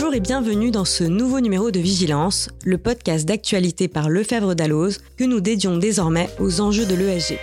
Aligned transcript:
Bonjour 0.00 0.14
et 0.14 0.20
bienvenue 0.20 0.70
dans 0.70 0.86
ce 0.86 1.04
nouveau 1.04 1.40
numéro 1.40 1.70
de 1.70 1.78
Vigilance, 1.78 2.48
le 2.64 2.78
podcast 2.78 3.28
d'actualité 3.28 3.86
par 3.86 4.08
Lefebvre 4.08 4.54
Dalloz 4.54 4.96
que 5.18 5.24
nous 5.24 5.40
dédions 5.40 5.76
désormais 5.76 6.30
aux 6.38 6.62
enjeux 6.62 6.86
de 6.86 6.94
l'ESG. 6.94 7.38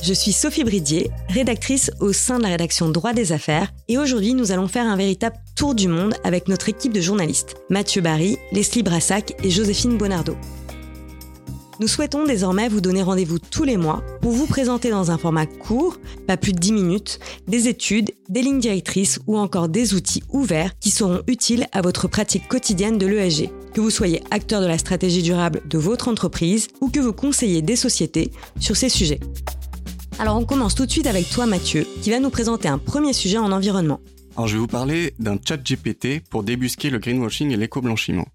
Je 0.00 0.14
suis 0.14 0.30
Sophie 0.30 0.62
Bridier, 0.62 1.10
rédactrice 1.28 1.90
au 1.98 2.12
sein 2.12 2.38
de 2.38 2.44
la 2.44 2.50
rédaction 2.50 2.88
Droit 2.88 3.14
des 3.14 3.32
Affaires, 3.32 3.72
et 3.88 3.98
aujourd'hui 3.98 4.32
nous 4.32 4.52
allons 4.52 4.68
faire 4.68 4.86
un 4.86 4.94
véritable 4.94 5.34
tour 5.56 5.74
du 5.74 5.88
monde 5.88 6.14
avec 6.22 6.46
notre 6.46 6.68
équipe 6.68 6.92
de 6.92 7.00
journalistes, 7.00 7.56
Mathieu 7.68 8.00
Barry, 8.00 8.38
Leslie 8.52 8.84
Brassac 8.84 9.34
et 9.42 9.50
Joséphine 9.50 9.96
Bonardo. 9.96 10.36
Nous 11.78 11.88
souhaitons 11.88 12.24
désormais 12.24 12.70
vous 12.70 12.80
donner 12.80 13.02
rendez-vous 13.02 13.38
tous 13.38 13.64
les 13.64 13.76
mois 13.76 14.02
pour 14.22 14.32
vous 14.32 14.46
présenter 14.46 14.88
dans 14.88 15.10
un 15.10 15.18
format 15.18 15.44
court, 15.44 15.98
pas 16.26 16.38
plus 16.38 16.54
de 16.54 16.58
10 16.58 16.72
minutes, 16.72 17.18
des 17.48 17.68
études, 17.68 18.12
des 18.30 18.40
lignes 18.40 18.60
directrices 18.60 19.18
ou 19.26 19.36
encore 19.36 19.68
des 19.68 19.92
outils 19.92 20.22
ouverts 20.30 20.78
qui 20.78 20.90
seront 20.90 21.20
utiles 21.26 21.66
à 21.72 21.82
votre 21.82 22.08
pratique 22.08 22.48
quotidienne 22.48 22.96
de 22.96 23.06
l'ESG. 23.06 23.50
Que 23.74 23.82
vous 23.82 23.90
soyez 23.90 24.22
acteur 24.30 24.62
de 24.62 24.66
la 24.66 24.78
stratégie 24.78 25.22
durable 25.22 25.60
de 25.68 25.76
votre 25.76 26.08
entreprise 26.08 26.68
ou 26.80 26.88
que 26.88 27.00
vous 27.00 27.12
conseillez 27.12 27.60
des 27.60 27.76
sociétés 27.76 28.32
sur 28.58 28.74
ces 28.74 28.88
sujets. 28.88 29.20
Alors 30.18 30.38
on 30.38 30.46
commence 30.46 30.74
tout 30.74 30.86
de 30.86 30.90
suite 30.90 31.06
avec 31.06 31.28
toi 31.28 31.44
Mathieu, 31.44 31.86
qui 32.00 32.08
va 32.08 32.20
nous 32.20 32.30
présenter 32.30 32.68
un 32.68 32.78
premier 32.78 33.12
sujet 33.12 33.36
en 33.36 33.52
environnement. 33.52 34.00
Alors 34.34 34.48
je 34.48 34.54
vais 34.54 34.60
vous 34.60 34.66
parler 34.66 35.12
d'un 35.18 35.36
chat 35.46 35.58
GPT 35.58 36.22
pour 36.30 36.42
débusquer 36.42 36.88
le 36.88 36.98
greenwashing 36.98 37.50
et 37.50 37.56
l'éco-blanchiment. 37.58 38.26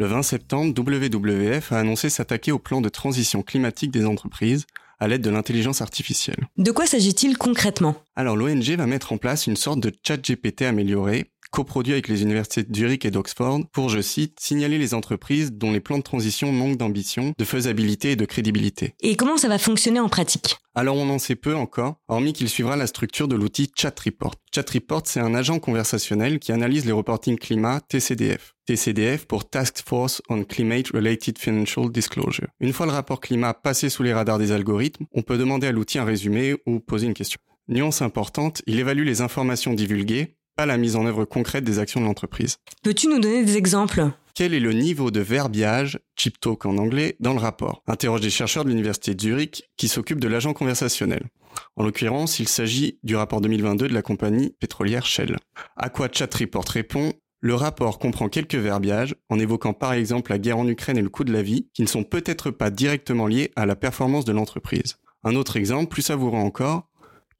Le 0.00 0.06
20 0.06 0.22
septembre, 0.22 0.72
WWF 0.80 1.72
a 1.72 1.78
annoncé 1.78 2.08
s'attaquer 2.08 2.52
au 2.52 2.58
plan 2.58 2.80
de 2.80 2.88
transition 2.88 3.42
climatique 3.42 3.90
des 3.90 4.06
entreprises 4.06 4.64
à 4.98 5.08
l'aide 5.08 5.20
de 5.20 5.28
l'intelligence 5.28 5.82
artificielle. 5.82 6.48
De 6.56 6.70
quoi 6.70 6.86
s'agit-il 6.86 7.36
concrètement? 7.36 7.96
Alors 8.16 8.34
l'ONG 8.34 8.76
va 8.78 8.86
mettre 8.86 9.12
en 9.12 9.18
place 9.18 9.46
une 9.46 9.56
sorte 9.56 9.78
de 9.80 9.92
chat 10.02 10.16
GPT 10.16 10.62
amélioré 10.62 11.30
coproduit 11.50 11.92
avec 11.92 12.08
les 12.08 12.22
universités 12.22 12.62
de 12.62 12.74
Zurich 12.74 13.04
et 13.04 13.10
d'Oxford 13.10 13.60
pour, 13.72 13.88
je 13.88 14.00
cite, 14.00 14.38
signaler 14.40 14.78
les 14.78 14.94
entreprises 14.94 15.52
dont 15.52 15.72
les 15.72 15.80
plans 15.80 15.98
de 15.98 16.02
transition 16.02 16.52
manquent 16.52 16.76
d'ambition, 16.76 17.34
de 17.36 17.44
faisabilité 17.44 18.12
et 18.12 18.16
de 18.16 18.24
crédibilité. 18.24 18.94
Et 19.00 19.16
comment 19.16 19.36
ça 19.36 19.48
va 19.48 19.58
fonctionner 19.58 20.00
en 20.00 20.08
pratique? 20.08 20.56
Alors 20.74 20.96
on 20.96 21.10
en 21.10 21.18
sait 21.18 21.34
peu 21.34 21.56
encore, 21.56 21.96
hormis 22.08 22.32
qu'il 22.32 22.48
suivra 22.48 22.76
la 22.76 22.86
structure 22.86 23.26
de 23.26 23.34
l'outil 23.34 23.70
Chat 23.76 23.98
Report. 23.98 24.36
Chat 24.54 24.70
Report, 24.70 25.02
c'est 25.04 25.20
un 25.20 25.34
agent 25.34 25.58
conversationnel 25.58 26.38
qui 26.38 26.52
analyse 26.52 26.86
les 26.86 26.92
reportings 26.92 27.38
climat 27.38 27.80
TCDF. 27.80 28.54
TCDF 28.66 29.26
pour 29.26 29.50
Task 29.50 29.82
Force 29.84 30.22
on 30.28 30.44
Climate 30.44 30.88
Related 30.94 31.38
Financial 31.38 31.90
Disclosure. 31.90 32.46
Une 32.60 32.72
fois 32.72 32.86
le 32.86 32.92
rapport 32.92 33.20
climat 33.20 33.52
passé 33.52 33.88
sous 33.88 34.04
les 34.04 34.12
radars 34.12 34.38
des 34.38 34.52
algorithmes, 34.52 35.06
on 35.12 35.22
peut 35.22 35.38
demander 35.38 35.66
à 35.66 35.72
l'outil 35.72 35.98
un 35.98 36.04
résumé 36.04 36.54
ou 36.66 36.78
poser 36.78 37.08
une 37.08 37.14
question. 37.14 37.40
Nuance 37.66 38.02
importante, 38.02 38.62
il 38.66 38.78
évalue 38.78 39.04
les 39.04 39.20
informations 39.20 39.74
divulguées, 39.74 40.36
la 40.58 40.76
mise 40.76 40.96
en 40.96 41.06
œuvre 41.06 41.24
concrète 41.24 41.64
des 41.64 41.78
actions 41.78 42.00
de 42.00 42.06
l'entreprise. 42.06 42.58
Peux-tu 42.82 43.08
nous 43.08 43.18
donner 43.18 43.44
des 43.44 43.56
exemples? 43.56 44.10
Quel 44.34 44.54
est 44.54 44.60
le 44.60 44.72
niveau 44.72 45.10
de 45.10 45.20
verbiage, 45.20 45.98
chip 46.16 46.40
talk 46.40 46.64
en 46.64 46.78
anglais, 46.78 47.16
dans 47.20 47.32
le 47.32 47.40
rapport? 47.40 47.82
Interroge 47.86 48.20
des 48.20 48.30
chercheurs 48.30 48.64
de 48.64 48.70
l'université 48.70 49.14
de 49.14 49.20
Zurich 49.20 49.70
qui 49.76 49.88
s'occupent 49.88 50.20
de 50.20 50.28
l'agent 50.28 50.52
conversationnel. 50.52 51.28
En 51.76 51.82
l'occurrence, 51.82 52.38
il 52.38 52.48
s'agit 52.48 52.98
du 53.02 53.16
rapport 53.16 53.40
2022 53.40 53.88
de 53.88 53.94
la 53.94 54.02
compagnie 54.02 54.54
pétrolière 54.60 55.04
Shell. 55.04 55.36
À 55.76 55.88
quoi 55.88 56.08
Chat 56.12 56.32
Report 56.34 56.64
répond 56.68 57.12
le 57.42 57.54
rapport 57.54 57.98
comprend 57.98 58.28
quelques 58.28 58.54
verbiages, 58.54 59.14
en 59.30 59.38
évoquant 59.38 59.72
par 59.72 59.94
exemple 59.94 60.30
la 60.30 60.38
guerre 60.38 60.58
en 60.58 60.68
Ukraine 60.68 60.98
et 60.98 61.02
le 61.02 61.08
coût 61.08 61.24
de 61.24 61.32
la 61.32 61.40
vie, 61.40 61.68
qui 61.72 61.80
ne 61.80 61.86
sont 61.86 62.04
peut-être 62.04 62.50
pas 62.50 62.68
directement 62.68 63.26
liés 63.26 63.50
à 63.56 63.64
la 63.64 63.76
performance 63.76 64.26
de 64.26 64.32
l'entreprise. 64.32 64.96
Un 65.24 65.34
autre 65.34 65.56
exemple, 65.56 65.88
plus 65.88 66.02
savoureux 66.02 66.38
encore, 66.38 66.89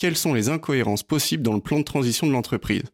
quelles 0.01 0.17
sont 0.17 0.33
les 0.33 0.49
incohérences 0.49 1.03
possibles 1.03 1.43
dans 1.43 1.53
le 1.53 1.61
plan 1.61 1.79
de 1.79 1.85
transition 1.85 2.27
de 2.27 2.33
l'entreprise? 2.33 2.85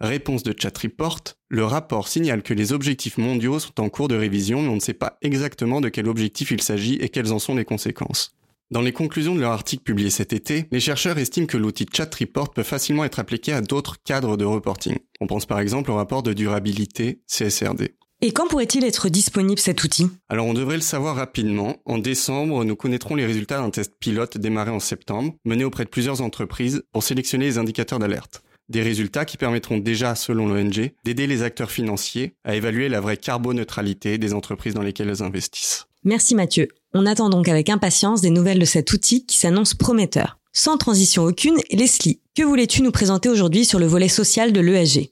Réponse 0.00 0.42
de 0.42 0.54
Chat 0.58 0.76
Report, 0.78 1.20
le 1.48 1.64
rapport 1.64 2.08
signale 2.08 2.42
que 2.42 2.54
les 2.54 2.72
objectifs 2.72 3.18
mondiaux 3.18 3.58
sont 3.58 3.80
en 3.80 3.90
cours 3.90 4.08
de 4.08 4.16
révision 4.16 4.62
mais 4.62 4.70
on 4.70 4.76
ne 4.76 4.80
sait 4.80 4.94
pas 4.94 5.18
exactement 5.22 5.80
de 5.80 5.90
quel 5.90 6.08
objectif 6.08 6.50
il 6.50 6.62
s'agit 6.62 6.94
et 6.94 7.10
quelles 7.10 7.32
en 7.32 7.38
sont 7.38 7.54
les 7.54 7.66
conséquences. 7.66 8.34
Dans 8.70 8.80
les 8.80 8.92
conclusions 8.92 9.34
de 9.34 9.40
leur 9.40 9.52
article 9.52 9.84
publié 9.84 10.08
cet 10.08 10.32
été, 10.32 10.66
les 10.72 10.80
chercheurs 10.80 11.18
estiment 11.18 11.46
que 11.46 11.58
l'outil 11.58 11.86
Chat 11.94 12.12
Report 12.14 12.50
peut 12.50 12.62
facilement 12.62 13.04
être 13.04 13.20
appliqué 13.20 13.52
à 13.52 13.60
d'autres 13.60 14.02
cadres 14.02 14.38
de 14.38 14.46
reporting. 14.46 14.96
On 15.20 15.26
pense 15.26 15.44
par 15.44 15.60
exemple 15.60 15.90
au 15.90 15.96
rapport 15.96 16.22
de 16.22 16.32
durabilité 16.32 17.20
CSRD. 17.26 17.94
Et 18.26 18.32
quand 18.32 18.48
pourrait-il 18.48 18.84
être 18.84 19.10
disponible 19.10 19.60
cet 19.60 19.84
outil? 19.84 20.08
Alors 20.30 20.46
on 20.46 20.54
devrait 20.54 20.76
le 20.76 20.80
savoir 20.80 21.14
rapidement. 21.14 21.76
En 21.84 21.98
décembre, 21.98 22.64
nous 22.64 22.74
connaîtrons 22.74 23.16
les 23.16 23.26
résultats 23.26 23.58
d'un 23.58 23.68
test 23.68 23.92
pilote 24.00 24.38
démarré 24.38 24.70
en 24.70 24.80
septembre, 24.80 25.34
mené 25.44 25.62
auprès 25.62 25.84
de 25.84 25.90
plusieurs 25.90 26.22
entreprises 26.22 26.84
pour 26.90 27.02
sélectionner 27.02 27.44
les 27.44 27.58
indicateurs 27.58 27.98
d'alerte. 27.98 28.42
Des 28.70 28.80
résultats 28.80 29.26
qui 29.26 29.36
permettront 29.36 29.76
déjà, 29.76 30.14
selon 30.14 30.48
l'ONG, 30.48 30.92
d'aider 31.04 31.26
les 31.26 31.42
acteurs 31.42 31.70
financiers 31.70 32.32
à 32.44 32.54
évaluer 32.54 32.88
la 32.88 33.02
vraie 33.02 33.18
carboneutralité 33.18 34.16
des 34.16 34.32
entreprises 34.32 34.72
dans 34.72 34.80
lesquelles 34.80 35.10
elles 35.10 35.22
investissent. 35.22 35.84
Merci 36.02 36.34
Mathieu. 36.34 36.68
On 36.94 37.04
attend 37.04 37.28
donc 37.28 37.48
avec 37.48 37.68
impatience 37.68 38.22
des 38.22 38.30
nouvelles 38.30 38.58
de 38.58 38.64
cet 38.64 38.90
outil 38.94 39.26
qui 39.26 39.36
s'annonce 39.36 39.74
prometteur. 39.74 40.38
Sans 40.54 40.78
transition 40.78 41.24
aucune, 41.24 41.56
Leslie, 41.70 42.20
que 42.34 42.42
voulais-tu 42.42 42.80
nous 42.80 42.90
présenter 42.90 43.28
aujourd'hui 43.28 43.66
sur 43.66 43.78
le 43.78 43.86
volet 43.86 44.08
social 44.08 44.54
de 44.54 44.60
l'ESG 44.60 45.10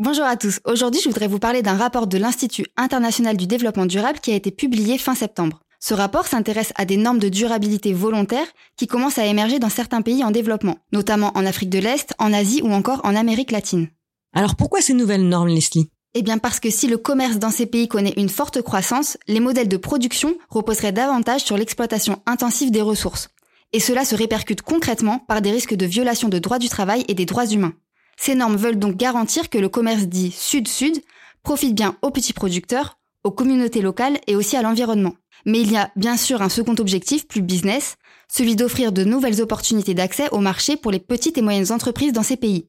Bonjour 0.00 0.26
à 0.26 0.36
tous. 0.36 0.60
Aujourd'hui, 0.64 1.00
je 1.02 1.08
voudrais 1.08 1.26
vous 1.26 1.40
parler 1.40 1.60
d'un 1.60 1.76
rapport 1.76 2.06
de 2.06 2.18
l'Institut 2.18 2.66
international 2.76 3.36
du 3.36 3.48
développement 3.48 3.84
durable 3.84 4.20
qui 4.20 4.30
a 4.30 4.36
été 4.36 4.52
publié 4.52 4.96
fin 4.96 5.16
septembre. 5.16 5.58
Ce 5.80 5.92
rapport 5.92 6.28
s'intéresse 6.28 6.72
à 6.76 6.84
des 6.84 6.96
normes 6.96 7.18
de 7.18 7.28
durabilité 7.28 7.92
volontaires 7.92 8.46
qui 8.76 8.86
commencent 8.86 9.18
à 9.18 9.26
émerger 9.26 9.58
dans 9.58 9.68
certains 9.68 10.02
pays 10.02 10.22
en 10.22 10.30
développement, 10.30 10.78
notamment 10.92 11.32
en 11.34 11.44
Afrique 11.44 11.68
de 11.68 11.80
l'Est, 11.80 12.14
en 12.20 12.32
Asie 12.32 12.62
ou 12.62 12.70
encore 12.70 13.00
en 13.02 13.16
Amérique 13.16 13.50
latine. 13.50 13.88
Alors 14.32 14.54
pourquoi 14.54 14.82
ces 14.82 14.94
nouvelles 14.94 15.28
normes, 15.28 15.48
Leslie? 15.48 15.90
Eh 16.14 16.22
bien 16.22 16.38
parce 16.38 16.60
que 16.60 16.70
si 16.70 16.86
le 16.86 16.96
commerce 16.96 17.40
dans 17.40 17.50
ces 17.50 17.66
pays 17.66 17.88
connaît 17.88 18.14
une 18.16 18.28
forte 18.28 18.62
croissance, 18.62 19.18
les 19.26 19.40
modèles 19.40 19.66
de 19.66 19.76
production 19.76 20.36
reposeraient 20.48 20.92
davantage 20.92 21.42
sur 21.42 21.56
l'exploitation 21.56 22.22
intensive 22.24 22.70
des 22.70 22.82
ressources. 22.82 23.30
Et 23.72 23.80
cela 23.80 24.04
se 24.04 24.14
répercute 24.14 24.62
concrètement 24.62 25.18
par 25.18 25.42
des 25.42 25.50
risques 25.50 25.74
de 25.74 25.86
violation 25.86 26.28
de 26.28 26.38
droits 26.38 26.60
du 26.60 26.68
travail 26.68 27.04
et 27.08 27.14
des 27.14 27.26
droits 27.26 27.46
humains. 27.46 27.72
Ces 28.20 28.34
normes 28.34 28.56
veulent 28.56 28.78
donc 28.78 28.96
garantir 28.96 29.48
que 29.48 29.58
le 29.58 29.68
commerce 29.68 30.02
dit 30.02 30.32
sud-sud 30.32 31.00
profite 31.44 31.74
bien 31.74 31.96
aux 32.02 32.10
petits 32.10 32.32
producteurs, 32.32 32.98
aux 33.22 33.30
communautés 33.30 33.80
locales 33.80 34.18
et 34.26 34.34
aussi 34.34 34.56
à 34.56 34.62
l'environnement. 34.62 35.14
Mais 35.46 35.60
il 35.60 35.70
y 35.70 35.76
a 35.76 35.90
bien 35.94 36.16
sûr 36.16 36.42
un 36.42 36.48
second 36.48 36.74
objectif, 36.78 37.28
plus 37.28 37.42
business, 37.42 37.96
celui 38.30 38.56
d'offrir 38.56 38.90
de 38.90 39.04
nouvelles 39.04 39.40
opportunités 39.40 39.94
d'accès 39.94 40.28
au 40.32 40.38
marché 40.38 40.76
pour 40.76 40.90
les 40.90 40.98
petites 40.98 41.38
et 41.38 41.42
moyennes 41.42 41.72
entreprises 41.72 42.12
dans 42.12 42.24
ces 42.24 42.36
pays. 42.36 42.68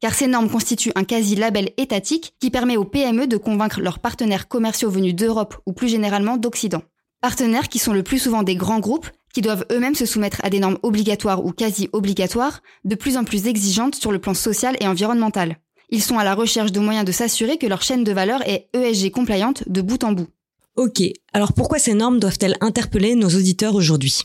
Car 0.00 0.14
ces 0.14 0.28
normes 0.28 0.48
constituent 0.48 0.92
un 0.94 1.02
quasi-label 1.02 1.72
étatique 1.76 2.34
qui 2.40 2.50
permet 2.50 2.76
aux 2.76 2.84
PME 2.84 3.26
de 3.26 3.36
convaincre 3.36 3.80
leurs 3.80 3.98
partenaires 3.98 4.46
commerciaux 4.46 4.90
venus 4.90 5.16
d'Europe 5.16 5.56
ou 5.66 5.72
plus 5.72 5.88
généralement 5.88 6.36
d'Occident. 6.36 6.82
Partenaires 7.20 7.68
qui 7.68 7.80
sont 7.80 7.92
le 7.92 8.04
plus 8.04 8.20
souvent 8.20 8.44
des 8.44 8.54
grands 8.54 8.78
groupes 8.78 9.10
qui 9.38 9.42
doivent 9.42 9.66
eux-mêmes 9.70 9.94
se 9.94 10.04
soumettre 10.04 10.40
à 10.42 10.50
des 10.50 10.58
normes 10.58 10.80
obligatoires 10.82 11.44
ou 11.44 11.52
quasi 11.52 11.88
obligatoires, 11.92 12.60
de 12.84 12.96
plus 12.96 13.16
en 13.16 13.22
plus 13.22 13.46
exigeantes 13.46 13.94
sur 13.94 14.10
le 14.10 14.18
plan 14.18 14.34
social 14.34 14.76
et 14.80 14.88
environnemental. 14.88 15.58
Ils 15.90 16.02
sont 16.02 16.18
à 16.18 16.24
la 16.24 16.34
recherche 16.34 16.72
de 16.72 16.80
moyens 16.80 17.04
de 17.04 17.12
s'assurer 17.12 17.56
que 17.56 17.68
leur 17.68 17.82
chaîne 17.82 18.02
de 18.02 18.10
valeur 18.10 18.42
est 18.48 18.68
ESG 18.74 19.12
compliante 19.12 19.62
de 19.68 19.80
bout 19.80 20.02
en 20.02 20.10
bout. 20.10 20.26
Ok, 20.74 21.04
alors 21.32 21.52
pourquoi 21.52 21.78
ces 21.78 21.94
normes 21.94 22.18
doivent-elles 22.18 22.56
interpeller 22.60 23.14
nos 23.14 23.28
auditeurs 23.28 23.76
aujourd'hui? 23.76 24.22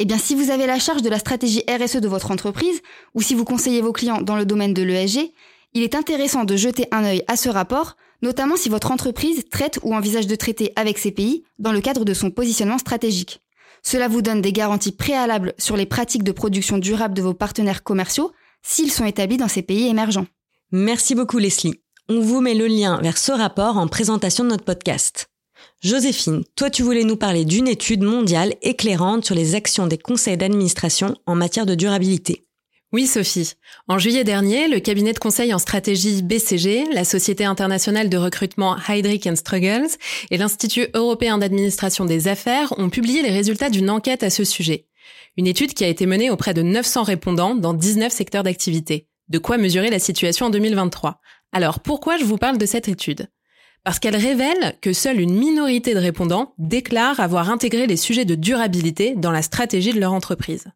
Eh 0.00 0.04
bien, 0.04 0.18
si 0.18 0.34
vous 0.34 0.50
avez 0.50 0.66
la 0.66 0.80
charge 0.80 1.02
de 1.02 1.08
la 1.08 1.20
stratégie 1.20 1.62
RSE 1.70 1.98
de 1.98 2.08
votre 2.08 2.32
entreprise, 2.32 2.80
ou 3.14 3.22
si 3.22 3.36
vous 3.36 3.44
conseillez 3.44 3.80
vos 3.80 3.92
clients 3.92 4.22
dans 4.22 4.36
le 4.36 4.44
domaine 4.44 4.74
de 4.74 4.82
l'ESG, 4.82 5.30
il 5.74 5.84
est 5.84 5.94
intéressant 5.94 6.42
de 6.42 6.56
jeter 6.56 6.86
un 6.90 7.04
œil 7.04 7.22
à 7.28 7.36
ce 7.36 7.48
rapport, 7.48 7.94
notamment 8.22 8.56
si 8.56 8.68
votre 8.68 8.90
entreprise 8.90 9.44
traite 9.52 9.78
ou 9.84 9.94
envisage 9.94 10.26
de 10.26 10.34
traiter 10.34 10.72
avec 10.74 10.98
ces 10.98 11.12
pays 11.12 11.44
dans 11.60 11.70
le 11.70 11.80
cadre 11.80 12.04
de 12.04 12.12
son 12.12 12.32
positionnement 12.32 12.78
stratégique. 12.78 13.40
Cela 13.82 14.08
vous 14.08 14.22
donne 14.22 14.40
des 14.40 14.52
garanties 14.52 14.92
préalables 14.92 15.54
sur 15.58 15.76
les 15.76 15.86
pratiques 15.86 16.24
de 16.24 16.32
production 16.32 16.78
durable 16.78 17.14
de 17.14 17.22
vos 17.22 17.34
partenaires 17.34 17.82
commerciaux 17.82 18.32
s'ils 18.62 18.92
sont 18.92 19.04
établis 19.04 19.36
dans 19.36 19.48
ces 19.48 19.62
pays 19.62 19.88
émergents. 19.88 20.26
Merci 20.72 21.14
beaucoup 21.14 21.38
Leslie. 21.38 21.80
On 22.08 22.20
vous 22.20 22.40
met 22.40 22.54
le 22.54 22.66
lien 22.66 23.00
vers 23.00 23.18
ce 23.18 23.32
rapport 23.32 23.76
en 23.76 23.86
présentation 23.86 24.44
de 24.44 24.50
notre 24.50 24.64
podcast. 24.64 25.28
Joséphine, 25.82 26.42
toi 26.56 26.70
tu 26.70 26.82
voulais 26.82 27.04
nous 27.04 27.16
parler 27.16 27.44
d'une 27.44 27.68
étude 27.68 28.02
mondiale 28.02 28.54
éclairante 28.62 29.24
sur 29.24 29.34
les 29.34 29.54
actions 29.54 29.86
des 29.86 29.98
conseils 29.98 30.36
d'administration 30.36 31.14
en 31.26 31.34
matière 31.34 31.66
de 31.66 31.74
durabilité. 31.74 32.47
Oui, 32.90 33.06
Sophie. 33.06 33.52
En 33.86 33.98
juillet 33.98 34.24
dernier, 34.24 34.66
le 34.66 34.80
cabinet 34.80 35.12
de 35.12 35.18
conseil 35.18 35.52
en 35.52 35.58
stratégie 35.58 36.22
BCG, 36.22 36.86
la 36.94 37.04
Société 37.04 37.44
internationale 37.44 38.08
de 38.08 38.16
recrutement 38.16 38.78
Heydrich 38.88 39.28
Struggles 39.36 39.90
et 40.30 40.38
l'Institut 40.38 40.86
européen 40.94 41.36
d'administration 41.36 42.06
des 42.06 42.28
affaires 42.28 42.72
ont 42.78 42.88
publié 42.88 43.20
les 43.20 43.30
résultats 43.30 43.68
d'une 43.68 43.90
enquête 43.90 44.22
à 44.22 44.30
ce 44.30 44.42
sujet. 44.42 44.86
Une 45.36 45.46
étude 45.46 45.74
qui 45.74 45.84
a 45.84 45.88
été 45.88 46.06
menée 46.06 46.30
auprès 46.30 46.54
de 46.54 46.62
900 46.62 47.02
répondants 47.02 47.54
dans 47.54 47.74
19 47.74 48.10
secteurs 48.10 48.42
d'activité. 48.42 49.06
De 49.28 49.38
quoi 49.38 49.58
mesurer 49.58 49.90
la 49.90 49.98
situation 49.98 50.46
en 50.46 50.50
2023. 50.50 51.20
Alors, 51.52 51.80
pourquoi 51.80 52.16
je 52.16 52.24
vous 52.24 52.38
parle 52.38 52.56
de 52.56 52.64
cette 52.64 52.88
étude? 52.88 53.28
Parce 53.84 53.98
qu'elle 53.98 54.16
révèle 54.16 54.76
que 54.80 54.94
seule 54.94 55.20
une 55.20 55.38
minorité 55.38 55.92
de 55.92 56.00
répondants 56.00 56.54
déclarent 56.56 57.20
avoir 57.20 57.50
intégré 57.50 57.86
les 57.86 57.98
sujets 57.98 58.24
de 58.24 58.34
durabilité 58.34 59.14
dans 59.14 59.30
la 59.30 59.42
stratégie 59.42 59.92
de 59.92 60.00
leur 60.00 60.14
entreprise. 60.14 60.68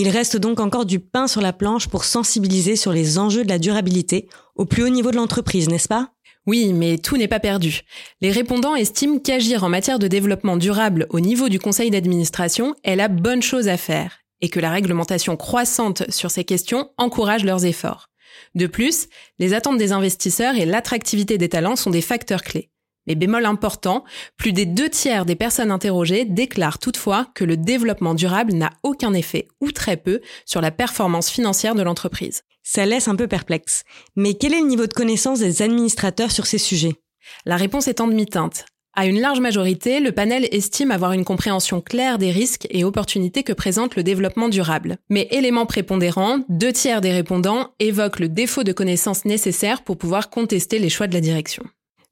Il 0.00 0.08
reste 0.08 0.38
donc 0.38 0.60
encore 0.60 0.86
du 0.86 0.98
pain 0.98 1.28
sur 1.28 1.42
la 1.42 1.52
planche 1.52 1.86
pour 1.86 2.04
sensibiliser 2.04 2.74
sur 2.74 2.90
les 2.90 3.18
enjeux 3.18 3.44
de 3.44 3.50
la 3.50 3.58
durabilité 3.58 4.30
au 4.56 4.64
plus 4.64 4.82
haut 4.82 4.88
niveau 4.88 5.10
de 5.10 5.16
l'entreprise, 5.16 5.68
n'est-ce 5.68 5.88
pas? 5.88 6.08
Oui, 6.46 6.72
mais 6.72 6.96
tout 6.96 7.18
n'est 7.18 7.28
pas 7.28 7.38
perdu. 7.38 7.82
Les 8.22 8.30
répondants 8.30 8.74
estiment 8.74 9.18
qu'agir 9.18 9.62
en 9.62 9.68
matière 9.68 9.98
de 9.98 10.08
développement 10.08 10.56
durable 10.56 11.06
au 11.10 11.20
niveau 11.20 11.50
du 11.50 11.58
conseil 11.58 11.90
d'administration 11.90 12.74
est 12.82 12.96
la 12.96 13.08
bonne 13.08 13.42
chose 13.42 13.68
à 13.68 13.76
faire 13.76 14.20
et 14.40 14.48
que 14.48 14.58
la 14.58 14.70
réglementation 14.70 15.36
croissante 15.36 16.10
sur 16.10 16.30
ces 16.30 16.44
questions 16.44 16.88
encourage 16.96 17.44
leurs 17.44 17.66
efforts. 17.66 18.06
De 18.54 18.66
plus, 18.66 19.06
les 19.38 19.52
attentes 19.52 19.76
des 19.76 19.92
investisseurs 19.92 20.54
et 20.54 20.64
l'attractivité 20.64 21.36
des 21.36 21.50
talents 21.50 21.76
sont 21.76 21.90
des 21.90 22.00
facteurs 22.00 22.40
clés. 22.40 22.70
Mais 23.10 23.16
bémol 23.16 23.44
important, 23.44 24.04
plus 24.36 24.52
des 24.52 24.66
deux 24.66 24.88
tiers 24.88 25.26
des 25.26 25.34
personnes 25.34 25.72
interrogées 25.72 26.24
déclarent 26.24 26.78
toutefois 26.78 27.26
que 27.34 27.42
le 27.42 27.56
développement 27.56 28.14
durable 28.14 28.52
n'a 28.52 28.70
aucun 28.84 29.14
effet, 29.14 29.48
ou 29.60 29.72
très 29.72 29.96
peu, 29.96 30.20
sur 30.46 30.60
la 30.60 30.70
performance 30.70 31.28
financière 31.28 31.74
de 31.74 31.82
l'entreprise. 31.82 32.42
Ça 32.62 32.86
laisse 32.86 33.08
un 33.08 33.16
peu 33.16 33.26
perplexe. 33.26 33.82
Mais 34.14 34.34
quel 34.34 34.54
est 34.54 34.60
le 34.60 34.68
niveau 34.68 34.86
de 34.86 34.92
connaissance 34.92 35.40
des 35.40 35.60
administrateurs 35.60 36.30
sur 36.30 36.46
ces 36.46 36.58
sujets? 36.58 37.00
La 37.46 37.56
réponse 37.56 37.88
est 37.88 38.00
en 38.00 38.06
demi-teinte. 38.06 38.64
À 38.94 39.06
une 39.06 39.20
large 39.20 39.40
majorité, 39.40 39.98
le 39.98 40.12
panel 40.12 40.46
estime 40.52 40.92
avoir 40.92 41.10
une 41.10 41.24
compréhension 41.24 41.80
claire 41.80 42.16
des 42.16 42.30
risques 42.30 42.68
et 42.70 42.84
opportunités 42.84 43.42
que 43.42 43.52
présente 43.52 43.96
le 43.96 44.04
développement 44.04 44.48
durable. 44.48 44.98
Mais 45.08 45.26
élément 45.32 45.66
prépondérant, 45.66 46.44
deux 46.48 46.72
tiers 46.72 47.00
des 47.00 47.10
répondants 47.10 47.72
évoquent 47.80 48.20
le 48.20 48.28
défaut 48.28 48.62
de 48.62 48.72
connaissances 48.72 49.24
nécessaires 49.24 49.82
pour 49.82 49.98
pouvoir 49.98 50.30
contester 50.30 50.78
les 50.78 50.90
choix 50.90 51.08
de 51.08 51.14
la 51.14 51.20
direction. 51.20 51.64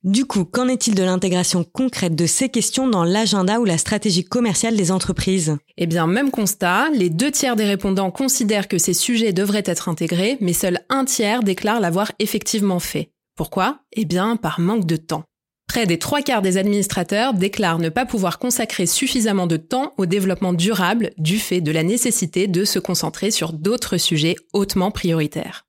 Du 0.04 0.26
coup, 0.26 0.44
qu'en 0.44 0.68
est-il 0.68 0.94
de 0.94 1.02
l'intégration 1.02 1.64
concrète 1.64 2.14
de 2.14 2.26
ces 2.26 2.48
questions 2.48 2.86
dans 2.86 3.02
l'agenda 3.02 3.58
ou 3.58 3.64
la 3.64 3.78
stratégie 3.78 4.22
commerciale 4.22 4.76
des 4.76 4.92
entreprises? 4.92 5.56
Eh 5.76 5.86
bien, 5.86 6.06
même 6.06 6.30
constat, 6.30 6.88
les 6.90 7.10
deux 7.10 7.32
tiers 7.32 7.56
des 7.56 7.64
répondants 7.64 8.12
considèrent 8.12 8.68
que 8.68 8.78
ces 8.78 8.94
sujets 8.94 9.32
devraient 9.32 9.64
être 9.66 9.88
intégrés, 9.88 10.38
mais 10.40 10.52
seul 10.52 10.78
un 10.88 11.04
tiers 11.04 11.42
déclare 11.42 11.80
l'avoir 11.80 12.12
effectivement 12.20 12.78
fait. 12.78 13.10
Pourquoi? 13.34 13.80
Eh 13.92 14.04
bien, 14.04 14.36
par 14.36 14.60
manque 14.60 14.86
de 14.86 14.94
temps. 14.94 15.24
Près 15.66 15.84
des 15.84 15.98
trois 15.98 16.22
quarts 16.22 16.42
des 16.42 16.58
administrateurs 16.58 17.34
déclarent 17.34 17.80
ne 17.80 17.88
pas 17.88 18.06
pouvoir 18.06 18.38
consacrer 18.38 18.86
suffisamment 18.86 19.48
de 19.48 19.56
temps 19.56 19.94
au 19.96 20.06
développement 20.06 20.52
durable 20.52 21.10
du 21.18 21.40
fait 21.40 21.60
de 21.60 21.72
la 21.72 21.82
nécessité 21.82 22.46
de 22.46 22.64
se 22.64 22.78
concentrer 22.78 23.32
sur 23.32 23.52
d'autres 23.52 23.96
sujets 23.96 24.36
hautement 24.52 24.92
prioritaires. 24.92 25.66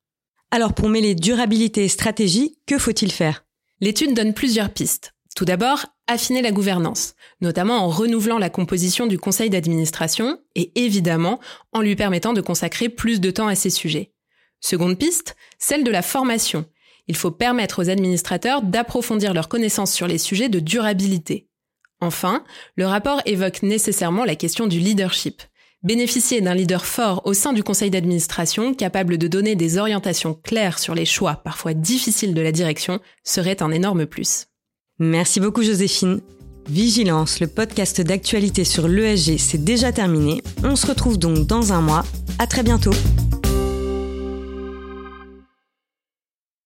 Alors 0.52 0.74
pour 0.74 0.88
mêler 0.88 1.16
durabilité 1.16 1.84
et 1.84 1.90
stratégie, 1.90 2.60
que 2.68 2.78
faut-il 2.78 3.12
faire? 3.12 3.44
L'étude 3.82 4.14
donne 4.14 4.34
plusieurs 4.34 4.72
pistes. 4.72 5.14
Tout 5.36 5.46
d'abord, 5.46 5.86
affiner 6.08 6.42
la 6.42 6.52
gouvernance, 6.52 7.14
notamment 7.40 7.78
en 7.78 7.88
renouvelant 7.88 8.40
la 8.40 8.50
composition 8.50 9.08
du 9.08 9.18
conseil 9.18 9.50
d'administration 9.50 10.38
et 10.56 10.72
évidemment 10.76 11.40
en 11.72 11.82
lui 11.82 11.96
permettant 11.96 12.34
de 12.34 12.42
consacrer 12.42 12.90
plus 12.90 13.22
de 13.22 13.32
temps 13.32 13.48
à 13.48 13.56
ces 13.56 13.70
sujets. 13.70 14.12
Seconde 14.60 14.98
piste, 14.98 15.38
celle 15.58 15.86
de 15.86 15.92
la 15.92 16.02
formation. 16.02 16.66
Il 17.08 17.16
faut 17.16 17.32
permettre 17.32 17.82
aux 17.82 17.90
administrateurs 17.90 18.62
d'approfondir 18.62 19.34
leurs 19.34 19.48
connaissances 19.48 19.94
sur 19.94 20.08
les 20.08 20.18
sujets 20.18 20.50
de 20.50 20.60
durabilité. 20.60 21.48
Enfin, 22.02 22.44
le 22.76 22.86
rapport 22.86 23.22
évoque 23.26 23.64
nécessairement 23.64 24.26
la 24.26 24.36
question 24.36 24.68
du 24.68 24.80
leadership. 24.80 25.42
Bénéficier 25.82 26.42
d'un 26.42 26.56
leader 26.56 26.86
fort 26.86 27.22
au 27.24 27.34
sein 27.34 27.54
du 27.54 27.64
conseil 27.64 27.90
d'administration, 27.90 28.74
capable 28.74 29.18
de 29.18 29.30
donner 29.30 29.56
des 29.56 29.78
orientations 29.78 30.34
claires 30.34 30.78
sur 30.78 30.94
les 30.94 31.06
choix 31.06 31.36
parfois 31.36 31.74
difficiles 31.74 32.34
de 32.34 32.42
la 32.42 32.52
direction, 32.52 33.00
serait 33.24 33.64
un 33.64 33.72
énorme 33.72 34.06
plus. 34.06 34.48
Merci 35.00 35.40
beaucoup 35.40 35.64
Joséphine. 35.64 36.20
Vigilance, 36.68 37.40
le 37.40 37.48
podcast 37.48 38.02
d'actualité 38.02 38.66
sur 38.66 38.90
l'ESG, 38.90 39.38
c'est 39.38 39.64
déjà 39.64 39.94
terminé. 39.94 40.44
On 40.64 40.76
se 40.76 40.86
retrouve 40.86 41.18
donc 41.18 41.48
dans 41.48 41.72
un 41.72 41.80
mois. 41.80 42.04
À 42.40 42.46
très 42.46 42.62
bientôt. 42.62 42.92